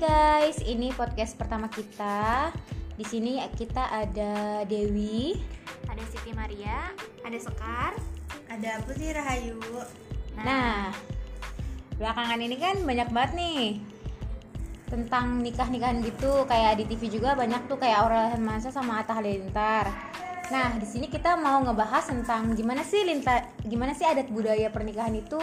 [0.00, 2.48] guys, ini podcast pertama kita.
[2.96, 5.36] Di sini kita ada Dewi,
[5.84, 6.88] ada Siti Maria,
[7.20, 8.00] ada Sekar,
[8.48, 9.60] ada Putri Rahayu.
[10.40, 10.88] Nah,
[12.00, 13.60] belakangan ini kan banyak banget nih
[14.88, 19.84] tentang nikah-nikahan gitu, kayak di TV juga banyak tuh kayak Aurel Hermansyah sama Atta Halilintar.
[20.48, 25.12] Nah, di sini kita mau ngebahas tentang gimana sih linta, gimana sih adat budaya pernikahan
[25.12, 25.36] itu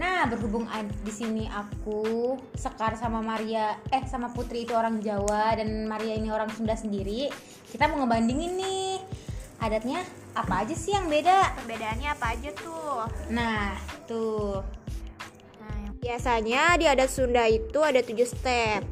[0.00, 0.64] Nah, berhubung
[1.04, 6.32] di sini aku Sekar sama Maria, eh sama Putri itu orang Jawa dan Maria ini
[6.32, 7.28] orang Sunda sendiri,
[7.68, 8.96] kita mau ngebandingin nih
[9.60, 10.00] adatnya
[10.32, 11.60] apa aja sih yang beda?
[11.60, 13.04] Perbedaannya apa aja tuh?
[13.28, 13.76] Nah,
[14.08, 14.64] tuh.
[15.60, 18.82] Nah, yang biasanya di adat Sunda itu ada tujuh step.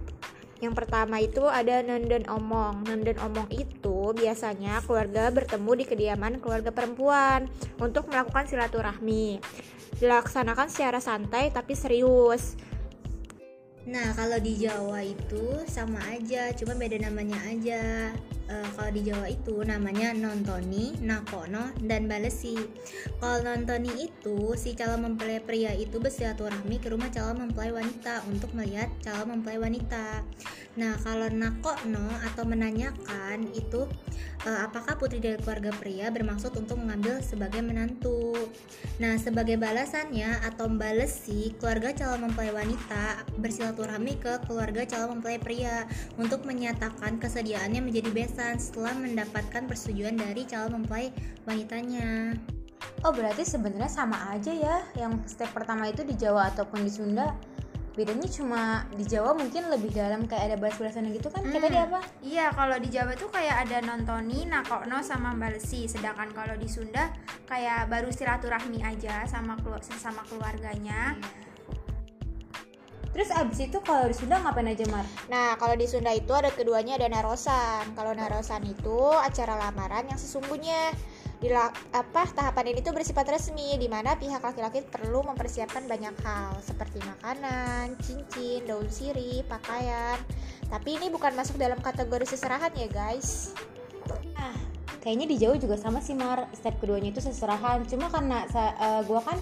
[0.60, 2.84] Yang pertama itu ada nenden omong.
[2.84, 7.48] Nenden omong itu biasanya keluarga bertemu di kediaman keluarga perempuan
[7.80, 9.40] untuk melakukan silaturahmi
[10.00, 12.56] dilaksanakan secara santai tapi serius.
[13.84, 18.12] Nah, kalau di Jawa itu sama aja, cuma beda namanya aja
[18.50, 22.58] uh, kalau di Jawa itu namanya nontoni, nakono, dan balesi.
[23.22, 28.50] Kalau nontoni itu si calon mempelai pria itu bersilaturahmi ke rumah calon mempelai wanita untuk
[28.52, 30.26] melihat calon mempelai wanita.
[30.76, 33.86] Nah kalau nakono atau menanyakan itu
[34.46, 38.34] uh, apakah putri dari keluarga pria bermaksud untuk mengambil sebagai menantu.
[39.02, 45.84] Nah sebagai balasannya atau balesi keluarga calon mempelai wanita bersilaturahmi ke keluarga calon mempelai pria
[46.16, 48.10] untuk menyatakan kesediaannya menjadi
[48.40, 51.12] besan setelah mendapatkan persetujuan dari calon mempelai
[51.44, 52.32] wanitanya.
[53.04, 57.36] Oh berarti sebenarnya sama aja ya yang step pertama itu di Jawa ataupun di Sunda
[57.92, 61.52] bedanya cuma di Jawa mungkin lebih dalam kayak ada balas-balasan gitu kan hmm.
[61.52, 61.86] kayak tadi hmm.
[61.92, 62.00] apa?
[62.24, 67.12] Iya kalau di Jawa tuh kayak ada nontoni, nakokno sama balesi sedangkan kalau di Sunda
[67.44, 71.12] kayak baru silaturahmi aja sama kelu sama keluarganya.
[71.12, 71.49] Hmm
[73.10, 75.02] Terus abis itu kalau di Sunda ngapain aja Mar?
[75.26, 77.90] Nah kalau di Sunda itu ada keduanya ada narosan.
[77.98, 80.94] Kalau narosan itu acara lamaran yang sesungguhnya
[81.40, 86.52] di apa tahapan ini tuh bersifat resmi di mana pihak laki-laki perlu mempersiapkan banyak hal
[86.60, 90.20] seperti makanan, cincin, daun sirih, pakaian.
[90.68, 93.56] Tapi ini bukan masuk dalam kategori seserahan ya guys.
[94.36, 94.54] Ah,
[95.00, 96.46] kayaknya di Jawa juga sama sih Mar.
[96.52, 97.88] Step keduanya itu seserahan.
[97.88, 99.40] Cuma karena uh, gua kan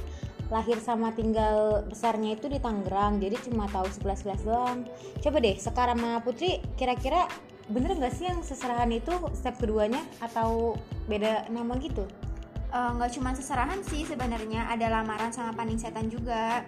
[0.49, 4.89] lahir sama tinggal besarnya itu di Tangerang jadi cuma tahu sebelas sebelas doang
[5.21, 7.29] coba deh sekarang sama Putri kira-kira
[7.69, 10.73] bener nggak sih yang seserahan itu step keduanya atau
[11.05, 12.09] beda nama gitu
[12.73, 16.65] eh, nggak uh, cuma seserahan sih sebenarnya ada lamaran sama paning setan juga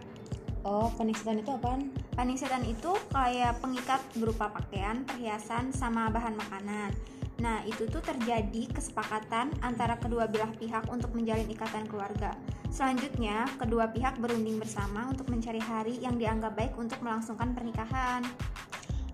[0.61, 1.89] Oh, paning setan itu apaan?
[2.13, 6.93] Paning setan itu kayak pengikat berupa pakaian, perhiasan, sama bahan makanan.
[7.41, 12.37] Nah, itu tuh terjadi kesepakatan antara kedua belah pihak untuk menjalin ikatan keluarga.
[12.71, 18.23] Selanjutnya, kedua pihak berunding bersama untuk mencari hari yang dianggap baik untuk melangsungkan pernikahan.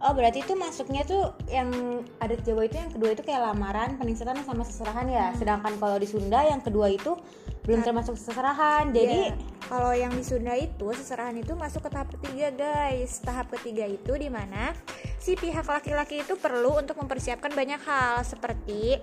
[0.04, 1.72] Oh, berarti itu masuknya tuh yang
[2.20, 5.32] adat Jawa itu yang kedua itu kayak lamaran, penistaan sama seserahan ya.
[5.32, 5.36] Hmm.
[5.40, 7.16] Sedangkan kalau di Sunda yang kedua itu
[7.64, 7.86] belum nah.
[7.88, 8.92] termasuk seserahan.
[8.92, 9.64] Jadi yeah.
[9.72, 13.24] kalau yang di Sunda itu seserahan itu masuk ke tahap ketiga, guys.
[13.24, 14.76] Tahap ketiga itu di mana
[15.26, 18.94] si pihak laki-laki itu perlu untuk mempersiapkan banyak hal seperti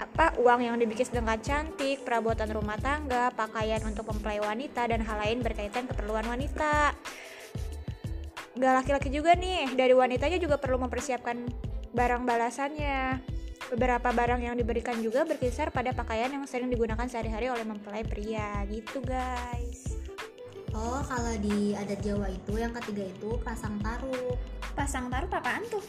[0.00, 5.20] apa uang yang dibikin dengan cantik, perabotan rumah tangga, pakaian untuk mempelai wanita dan hal
[5.20, 6.96] lain berkaitan keperluan wanita.
[8.56, 11.36] Gak laki-laki juga nih dari wanitanya juga perlu mempersiapkan
[11.92, 13.20] barang balasannya.
[13.68, 18.64] Beberapa barang yang diberikan juga berkisar pada pakaian yang sering digunakan sehari-hari oleh mempelai pria
[18.64, 20.00] gitu guys.
[20.72, 24.40] Oh kalau di adat Jawa itu yang ketiga itu pasang taruh
[24.74, 25.82] pasang taruh apaan tuh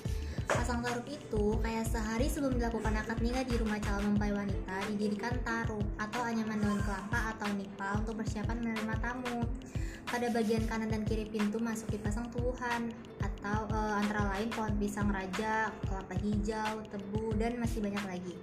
[0.51, 5.35] pasang taruh itu kayak sehari sebelum dilakukan akad nikah di rumah calon mempelai wanita didirikan
[5.47, 9.47] taruh atau anyaman daun kelapa atau nipah untuk persiapan menerima tamu
[10.11, 12.91] pada bagian kanan dan kiri pintu masuk dipasang tuhan
[13.23, 18.35] atau e, antara lain pohon pisang raja, kelapa hijau, tebu, dan masih banyak lagi.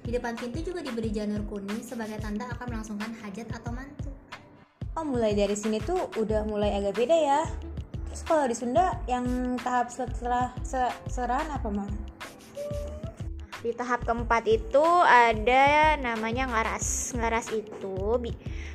[0.00, 4.08] Di depan pintu juga diberi janur kuning sebagai tanda akan melangsungkan hajat atau mantu.
[4.96, 7.40] Oh, mulai dari sini tuh udah mulai agak beda ya.
[8.10, 10.50] Terus kalau di Sunda yang tahap setelah
[11.06, 11.86] serahan apa mah?
[13.60, 17.14] Di tahap keempat itu ada namanya ngaras.
[17.14, 18.18] Ngaras itu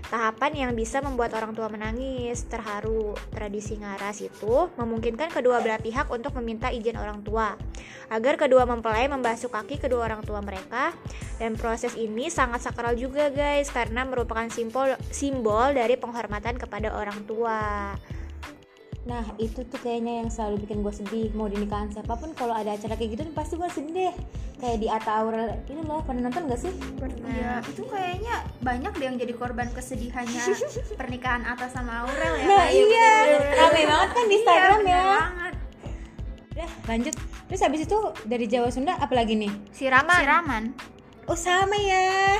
[0.06, 3.18] Tahapan yang bisa membuat orang tua menangis, terharu.
[3.34, 7.58] Tradisi ngaras itu memungkinkan kedua belah pihak untuk meminta izin orang tua
[8.14, 10.94] agar kedua mempelai membasuh kaki kedua orang tua mereka
[11.42, 17.26] dan proses ini sangat sakral juga guys karena merupakan simbol simbol dari penghormatan kepada orang
[17.26, 17.92] tua.
[19.06, 22.58] Nah itu tuh kayaknya yang selalu bikin gue sedih Mau di nikahan siapa pun kalau
[22.58, 24.16] ada acara kayak gitu pasti gue sedih deh
[24.58, 26.74] Kayak di Atta Aurel ini loh pernah nonton gak sih?
[27.30, 28.36] Iya itu kayaknya
[28.66, 30.42] banyak deh yang jadi korban kesedihannya
[31.00, 33.10] pernikahan Atta sama Aurel ya Nah iya
[33.62, 35.54] rame banget kan di Instagram iya, ya banget.
[36.56, 37.16] Udah, lanjut.
[37.52, 39.52] Terus habis itu dari Jawa Sunda apa lagi nih?
[39.76, 40.20] Siraman.
[40.24, 40.64] Siraman.
[41.28, 42.40] Oh, sama ya.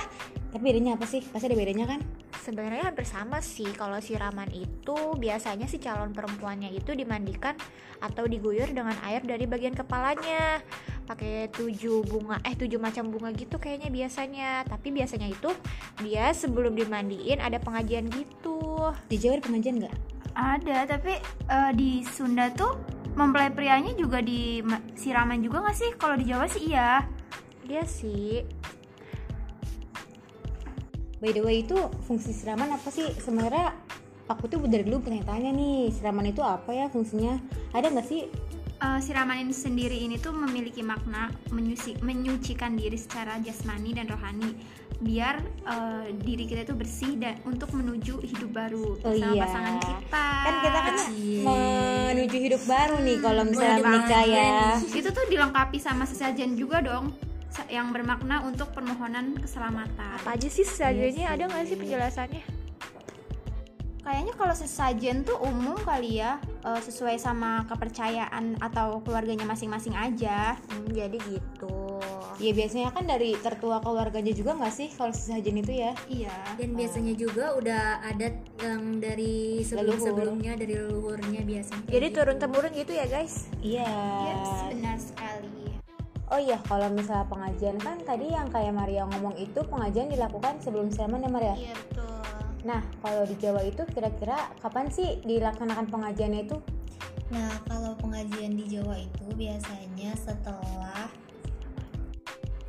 [0.66, 1.22] Bedanya apa sih?
[1.22, 2.02] Pasti ada bedanya kan?
[2.42, 3.70] Sebenarnya hampir sama sih.
[3.78, 7.54] Kalau siraman itu biasanya si calon perempuannya itu dimandikan
[8.02, 10.66] atau diguyur dengan air dari bagian kepalanya.
[11.06, 14.66] Pakai tujuh bunga, eh tujuh macam bunga gitu kayaknya biasanya.
[14.66, 15.54] Tapi biasanya itu
[16.02, 18.90] dia sebelum dimandiin ada pengajian gitu.
[19.06, 19.96] Di Jawa ada pengajian nggak?
[20.34, 21.14] Ada, tapi
[21.46, 22.74] eh, di Sunda tuh
[23.14, 25.94] mempelai prianya juga di ma- siraman juga nggak sih?
[25.94, 27.06] Kalau di Jawa sih iya.
[27.70, 28.42] Dia sih
[31.26, 31.74] By the way itu
[32.06, 33.10] fungsi siraman apa sih?
[33.18, 33.74] Sebenarnya
[34.30, 37.42] aku tuh dari dulu pengen tanya nih, siraman itu apa ya fungsinya?
[37.74, 38.30] Ada nggak sih?
[38.78, 44.54] Eh, siraman ini sendiri ini tuh memiliki makna menyuci, menyucikan diri secara jasmani dan rohani
[45.02, 49.42] biar eh, diri kita itu bersih dan untuk menuju hidup baru Oh bersama iya.
[49.50, 50.28] pasangan kita.
[50.30, 51.42] Kan kita kan Cie.
[51.42, 54.78] menuju hidup baru nih kalau misalnya menikah ya.
[54.78, 57.18] itu tuh dilengkapi sama sesajen juga dong
[57.68, 60.18] yang bermakna untuk permohonan keselamatan.
[60.18, 61.34] apa aja sih sesajennya Iya sih.
[61.40, 62.44] ada nggak sih penjelasannya?
[64.06, 70.54] Kayaknya kalau sesajen tuh umum kali ya, eh, sesuai sama kepercayaan atau keluarganya masing-masing aja.
[70.70, 71.98] Hmm, jadi gitu.
[72.38, 75.98] Ya biasanya kan dari tertua keluarganya juga nggak sih kalau sesajen itu ya?
[76.06, 76.36] Iya.
[76.54, 82.72] dan biasanya juga udah adat yang dari sebelum sebelumnya dari leluhurnya biasanya Jadi turun temurun
[82.78, 83.50] gitu ya guys.
[83.66, 83.90] Iya.
[84.22, 84.85] Yes, benar sekali.
[86.36, 90.92] Oh iya, kalau misalnya pengajian kan tadi yang kayak Maria ngomong itu pengajian dilakukan sebelum
[90.92, 91.56] siraman ya Maria?
[91.56, 92.20] Iya betul.
[92.68, 96.60] Nah, kalau di Jawa itu kira-kira kapan sih dilaksanakan pengajiannya itu?
[97.34, 101.10] nah kalau pengajian di Jawa itu biasanya setelah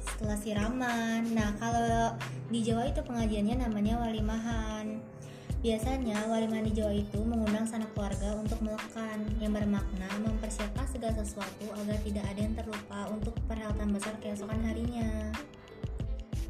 [0.01, 2.17] setelah siraman nah kalau
[2.49, 4.97] di Jawa itu pengajiannya namanya walimahan
[5.65, 11.67] Biasanya walimahan di Jawa itu mengundang sanak keluarga untuk melekan yang bermakna mempersiapkan segala sesuatu
[11.81, 15.33] agar tidak ada yang terlupa untuk perhelatan besar keesokan harinya.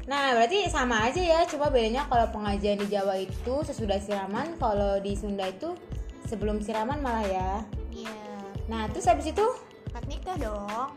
[0.07, 5.03] Nah, berarti sama aja ya, cuma bedanya kalau pengajian di Jawa itu sesudah siraman, kalau
[5.03, 5.75] di Sunda itu
[6.31, 7.51] sebelum siraman malah ya.
[7.91, 8.15] Iya.
[8.71, 9.43] Nah, terus habis itu
[9.91, 10.91] Akad nikah dong.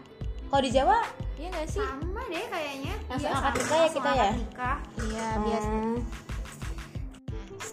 [0.51, 0.99] kalau di Jawa
[1.41, 1.81] Iya nggak sih?
[1.81, 2.95] Sama deh kayaknya.
[3.09, 4.33] Langsung Iya, akad nikah ya kita akad ya?
[4.37, 4.77] Nikah.
[5.01, 5.71] Iya biasa.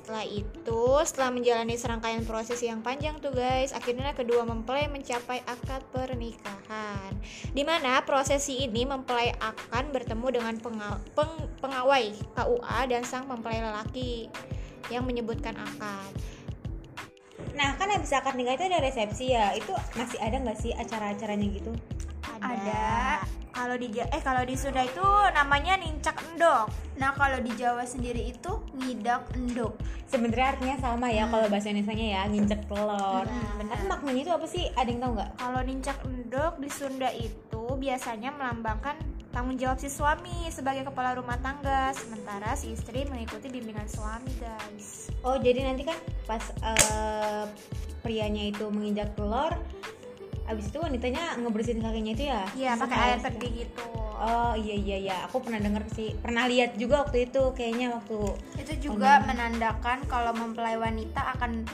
[0.07, 5.83] Setelah itu, setelah menjalani serangkaian proses yang panjang tuh guys, akhirnya kedua mempelai mencapai akad
[5.91, 7.11] pernikahan.
[7.51, 13.59] Di mana prosesi ini mempelai akan bertemu dengan penga- peng- pengawai KUA dan sang mempelai
[13.59, 14.31] lelaki
[14.87, 16.15] yang menyebutkan akad.
[17.59, 19.51] Nah, kan habis akad nikah itu ada resepsi ya.
[19.59, 21.75] Itu masih ada nggak sih acara-acaranya gitu?
[22.39, 23.27] Ada.
[23.57, 25.01] Kalau di eh kalau di Sunda itu
[25.33, 26.69] namanya nincak endok.
[27.01, 29.73] Nah kalau di Jawa sendiri itu ngidak endok.
[30.05, 33.25] Sebenarnya artinya sama ya kalau bahasa Indonesia ya, nginjek telur.
[33.25, 33.73] Hmm, benar.
[33.73, 34.63] Tapi maknanya itu apa sih?
[34.77, 35.31] Ada yang tahu nggak?
[35.41, 38.95] Kalau nincak endok di Sunda itu biasanya melambangkan
[39.33, 45.09] tanggung jawab si suami sebagai kepala rumah tangga, sementara si istri mengikuti bimbingan suami, guys.
[45.25, 45.97] Oh, jadi nanti kan
[46.29, 47.45] pas eh,
[48.01, 49.53] prianya itu menginjak telur,
[50.47, 52.43] abis itu wanitanya ngebersihin kakinya itu ya?
[52.55, 53.23] Iya, pakai air ya?
[53.27, 53.87] terdi gitu.
[54.17, 58.17] Oh iya iya iya, aku pernah denger sih, pernah lihat juga waktu itu kayaknya waktu
[58.57, 61.67] Itu juga menandakan kalau mempelai wanita akan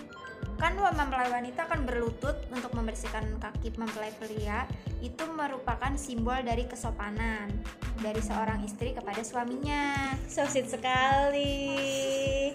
[0.63, 4.63] kan mempelai wanita akan berlutut untuk membersihkan kaki mempelai pria
[5.03, 7.51] itu merupakan simbol dari kesopanan
[7.99, 10.15] dari seorang istri kepada suaminya.
[10.23, 11.75] so sweet sekali.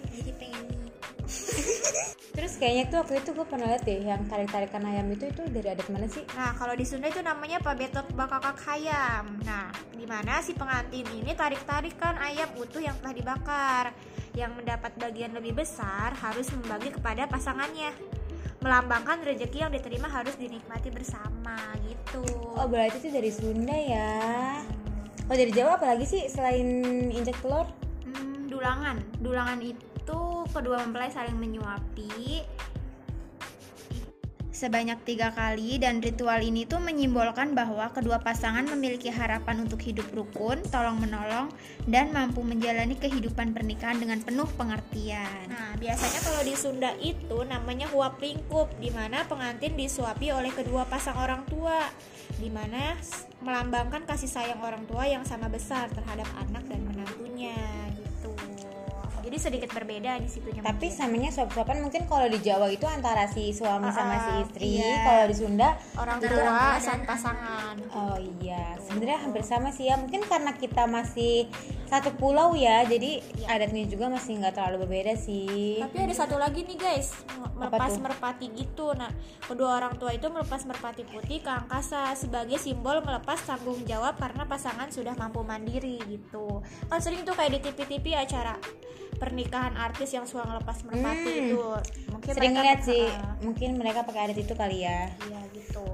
[0.08, 0.87] Jadi pengen
[2.38, 5.68] Terus kayaknya tuh waktu itu gue pernah lihat deh yang tarik-tarikan ayam itu itu dari
[5.74, 6.22] adat mana sih?
[6.38, 9.42] Nah, kalau di Sunda itu namanya pabetot bakakak hayam.
[9.42, 13.84] Nah, di mana si pengantin ini tarik-tarikan ayam utuh yang telah dibakar.
[14.38, 17.90] Yang mendapat bagian lebih besar harus membagi kepada pasangannya.
[18.62, 21.58] Melambangkan rezeki yang diterima harus dinikmati bersama
[21.90, 22.22] gitu.
[22.54, 24.14] Oh berarti itu dari Sunda ya.
[25.26, 27.66] Oh dari Jawa apalagi sih selain injek telur?
[28.48, 28.96] Dulangan.
[29.20, 32.42] Dulangan itu kedua mempelai saling menyuapi
[34.58, 40.10] sebanyak tiga kali dan ritual ini tuh menyimbolkan bahwa kedua pasangan memiliki harapan untuk hidup
[40.10, 41.46] rukun, tolong menolong,
[41.86, 45.46] dan mampu menjalani kehidupan pernikahan dengan penuh pengertian.
[45.46, 50.90] Nah, biasanya kalau di Sunda itu namanya huap lingkup, di mana pengantin disuapi oleh kedua
[50.90, 51.86] pasang orang tua,
[52.42, 52.98] di mana
[53.38, 57.54] melambangkan kasih sayang orang tua yang sama besar terhadap anak dan menantunya
[57.94, 58.07] gitu.
[59.28, 60.64] Jadi sedikit berbeda di situnya.
[60.64, 60.96] Tapi mungkin.
[60.96, 64.80] samanya suap-suapan mungkin kalau di Jawa itu antara si suami sama si Ah, istri.
[64.80, 65.04] iya.
[65.04, 65.68] Kalau di Sunda
[66.00, 67.74] orang tua orang dan pasangan.
[67.92, 70.00] Oh iya, sebenarnya hampir sama sih ya.
[70.00, 71.44] Mungkin karena kita masih
[71.84, 76.60] satu pulau ya jadi adatnya juga masih nggak terlalu berbeda sih Tapi ada satu lagi
[76.68, 77.16] nih guys,
[77.56, 78.92] melepas merpati gitu.
[78.92, 79.08] Nah,
[79.44, 84.44] kedua orang tua itu melepas merpati putih ke angkasa sebagai simbol melepas tanggung jawab karena
[84.44, 86.60] pasangan sudah mampu mandiri gitu.
[86.88, 88.56] Kan sering tuh kayak di TV-TV acara
[89.18, 91.42] pernikahan artis yang suka ngelepas merpati Hmm.
[91.44, 91.66] itu.
[92.08, 93.04] Mungkin sering mereka- lihat sih
[93.42, 95.86] mungkin mereka pakai adat itu kali ya Iya gitu.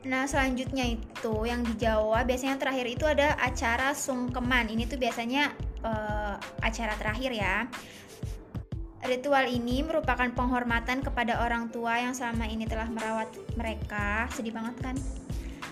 [0.00, 4.68] Nah selanjutnya itu yang di Jawa biasanya terakhir itu ada acara sungkeman.
[4.68, 7.64] Ini tuh biasanya eh, acara terakhir ya.
[9.00, 14.28] Ritual ini merupakan penghormatan kepada orang tua yang selama ini telah merawat mereka.
[14.28, 14.96] Sedih banget kan?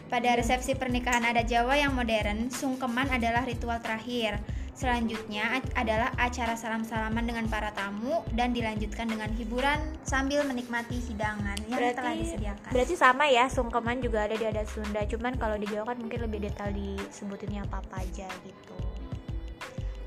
[0.09, 4.41] Pada resepsi pernikahan adat Jawa yang modern, sungkeman adalah ritual terakhir.
[4.79, 11.99] Selanjutnya adalah acara salam-salaman dengan para tamu dan dilanjutkan dengan hiburan sambil menikmati hidangan yang
[11.99, 12.71] telah disediakan.
[12.71, 15.03] berarti sama ya sungkeman juga ada di adat Sunda.
[15.03, 18.79] Cuman kalau di Jawa kan mungkin lebih detail disebutinnya apa apa aja gitu.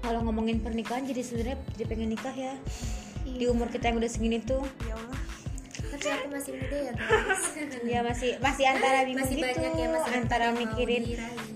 [0.07, 2.55] Kalau ngomongin pernikahan jadi sebenarnya jadi pengen nikah ya.
[3.27, 4.63] Di umur kita yang udah segini tuh.
[4.87, 5.20] Ya Allah
[6.01, 7.41] tapi aku masih muda ya guys.
[7.91, 11.03] Ya masih masih antara bingung masih gitu banyak ya depan antara mikirin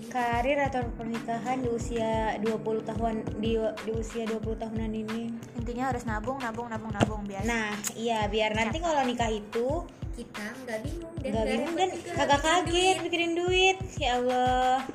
[0.06, 5.34] karir atau pernikahan di usia 20 tahun di di usia 20 tahunan ini.
[5.58, 9.82] Intinya harus nabung nabung nabung nabung biasa nah iya biar nanti kalau nikah itu
[10.16, 13.76] kita nggak bingung dan nggak bingung dan kagak kaget mikirin duit.
[13.98, 14.86] Ya Allah.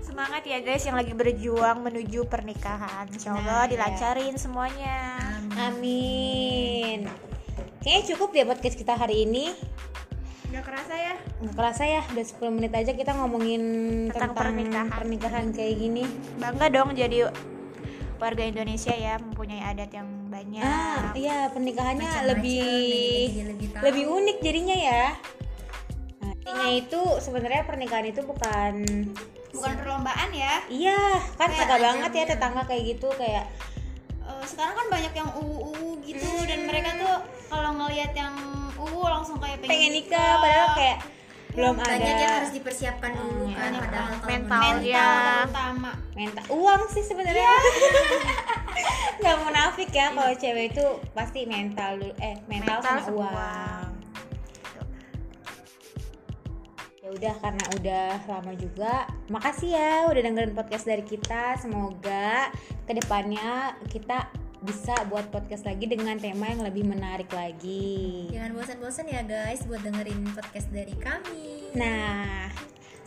[0.00, 3.06] Semangat ya guys yang lagi berjuang menuju pernikahan.
[3.14, 3.70] Insya Allah Nah, iya.
[3.70, 4.98] dilancarin semuanya.
[5.54, 7.29] Amin
[7.80, 9.52] kayaknya cukup deh podcast kita hari ini.
[10.46, 11.14] Nggak kerasa ya.
[11.38, 13.62] Nggak kerasa ya udah 10 menit aja kita ngomongin
[14.08, 14.88] Tentang tentang, pernikahan.
[14.90, 16.04] pernikahan kayak gini.
[16.36, 17.30] Bangga dong jadi
[18.16, 20.60] warga Indonesia ya mempunyai adat yang banyak.
[20.60, 22.66] Ah iya pernikahannya Macam-macam, lebih
[23.30, 23.82] jadi lebih tahu.
[23.82, 25.04] lebih unik jadinya ya.
[26.20, 28.74] Nah, intinya itu sebenarnya pernikahan itu bukan
[29.50, 30.62] Bukan perlombaan ya.
[30.68, 30.98] iya
[31.34, 33.48] kan kagak banget ya tetangga kayak gitu kayak
[34.22, 37.18] Eh, sekarang kan banyak yang uu gitu dan mereka tuh
[37.50, 38.34] kalau ngelihat yang
[38.76, 40.98] uu langsung kayak pengen, pengen nikah padahal kayak
[41.50, 44.22] belum banyak ada yang harus dipersiapkan dulu Hmm, kan banyak padahal Mental.
[44.22, 45.10] menurut- mental Ya.
[45.44, 45.90] utama.
[46.12, 47.50] mental uang sih sebenarnya
[49.18, 53.34] nggak munafik ya kalau cewek itu pasti mental dulu eh mental, Mental sama sama uang
[53.34, 53.88] uang.
[57.00, 58.92] ya udah karena udah lama juga
[59.26, 62.54] makasih ya udah dengerin podcast dari kita semoga
[62.84, 63.50] ke depannya
[63.86, 64.28] kita
[64.60, 69.80] bisa buat podcast lagi dengan tema yang lebih menarik lagi jangan bosan-bosan ya guys buat
[69.80, 72.52] dengerin podcast dari kami nah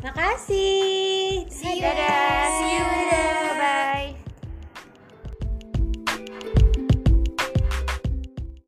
[0.01, 1.85] makasih See you.
[1.85, 2.49] Dadah.
[2.59, 4.12] See you.